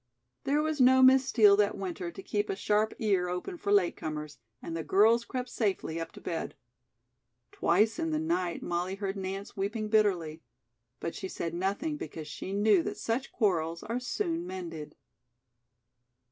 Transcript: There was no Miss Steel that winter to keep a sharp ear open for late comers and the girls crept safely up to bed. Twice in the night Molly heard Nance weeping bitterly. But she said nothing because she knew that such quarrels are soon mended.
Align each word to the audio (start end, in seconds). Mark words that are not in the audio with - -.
There 0.45 0.63
was 0.63 0.81
no 0.81 1.03
Miss 1.03 1.27
Steel 1.27 1.55
that 1.57 1.77
winter 1.77 2.09
to 2.09 2.23
keep 2.23 2.49
a 2.49 2.55
sharp 2.55 2.95
ear 2.97 3.29
open 3.29 3.55
for 3.55 3.71
late 3.71 3.95
comers 3.95 4.39
and 4.59 4.75
the 4.75 4.83
girls 4.83 5.25
crept 5.25 5.49
safely 5.49 5.99
up 5.99 6.11
to 6.13 6.19
bed. 6.19 6.55
Twice 7.51 7.99
in 7.99 8.09
the 8.09 8.17
night 8.17 8.63
Molly 8.63 8.95
heard 8.95 9.15
Nance 9.15 9.55
weeping 9.55 9.89
bitterly. 9.89 10.41
But 10.99 11.13
she 11.13 11.27
said 11.27 11.53
nothing 11.53 11.97
because 11.97 12.27
she 12.27 12.51
knew 12.51 12.81
that 12.81 12.97
such 12.97 13.31
quarrels 13.31 13.83
are 13.83 13.99
soon 13.99 14.47
mended. 14.47 14.95